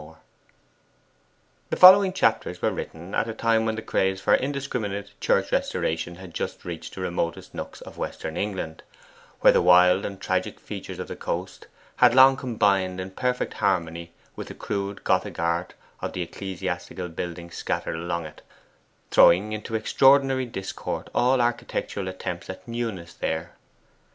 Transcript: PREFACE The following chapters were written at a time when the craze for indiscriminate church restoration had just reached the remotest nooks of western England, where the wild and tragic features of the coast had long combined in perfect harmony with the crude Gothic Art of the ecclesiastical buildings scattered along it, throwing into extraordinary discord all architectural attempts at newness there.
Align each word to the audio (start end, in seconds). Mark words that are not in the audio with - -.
PREFACE 0.01 0.21
The 1.69 1.75
following 1.75 2.11
chapters 2.11 2.59
were 2.59 2.71
written 2.71 3.13
at 3.13 3.29
a 3.29 3.35
time 3.35 3.65
when 3.65 3.75
the 3.75 3.83
craze 3.83 4.19
for 4.19 4.33
indiscriminate 4.33 5.13
church 5.21 5.51
restoration 5.51 6.15
had 6.15 6.33
just 6.33 6.65
reached 6.65 6.95
the 6.95 7.01
remotest 7.01 7.53
nooks 7.53 7.81
of 7.81 7.99
western 7.99 8.35
England, 8.35 8.81
where 9.41 9.53
the 9.53 9.61
wild 9.61 10.03
and 10.03 10.19
tragic 10.19 10.59
features 10.59 10.97
of 10.97 11.07
the 11.07 11.15
coast 11.15 11.67
had 11.97 12.15
long 12.15 12.35
combined 12.35 12.99
in 12.99 13.11
perfect 13.11 13.53
harmony 13.53 14.11
with 14.35 14.47
the 14.47 14.55
crude 14.55 15.03
Gothic 15.03 15.37
Art 15.37 15.75
of 16.01 16.13
the 16.13 16.23
ecclesiastical 16.23 17.07
buildings 17.09 17.53
scattered 17.53 17.93
along 17.93 18.25
it, 18.25 18.41
throwing 19.11 19.51
into 19.53 19.75
extraordinary 19.75 20.47
discord 20.47 21.11
all 21.13 21.39
architectural 21.39 22.07
attempts 22.07 22.49
at 22.49 22.67
newness 22.67 23.13
there. 23.13 23.51